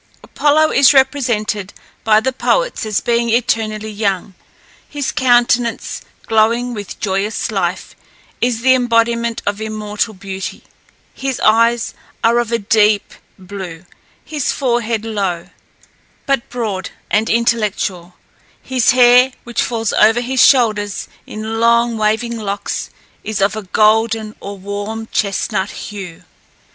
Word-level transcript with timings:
Apollo 0.23 0.71
is 0.71 0.95
represented 0.95 1.73
by 2.03 2.19
the 2.19 2.33
poets 2.33 2.87
as 2.87 3.01
being 3.01 3.29
eternally 3.29 3.91
young; 3.91 4.33
his 4.89 5.11
countenance, 5.11 6.01
glowing 6.25 6.73
with 6.73 6.99
joyous 6.99 7.51
life, 7.51 7.95
is 8.41 8.61
the 8.61 8.73
embodiment 8.73 9.43
of 9.45 9.61
immortal 9.61 10.15
beauty; 10.15 10.63
his 11.13 11.39
eyes 11.41 11.93
are 12.23 12.39
of 12.39 12.51
a 12.51 12.57
deep 12.57 13.13
blue; 13.37 13.85
his 14.25 14.51
forehead 14.51 15.05
low, 15.05 15.51
but 16.25 16.49
broad 16.49 16.89
and 17.11 17.29
intellectual; 17.29 18.15
his 18.59 18.89
hair, 18.93 19.33
which 19.43 19.61
falls 19.61 19.93
over 19.93 20.19
his 20.19 20.43
shoulders 20.43 21.07
in 21.27 21.59
long 21.59 21.95
waving 21.95 22.39
locks, 22.39 22.89
is 23.23 23.39
of 23.39 23.55
a 23.55 23.61
golden, 23.61 24.35
or 24.39 24.57
warm 24.57 25.07
chestnut 25.11 25.69
hue. 25.69 26.23